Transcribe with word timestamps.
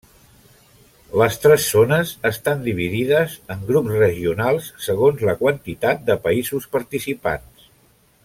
Les 1.21 1.35
tres 1.41 1.65
zones 1.73 2.13
estan 2.29 2.63
dividides 2.69 3.35
en 3.57 3.61
grups 3.67 3.93
regionals 3.99 4.71
segons 4.87 5.23
la 5.29 5.37
quantitat 5.43 6.03
de 6.09 6.17
països 6.25 6.67
participants. 6.79 7.69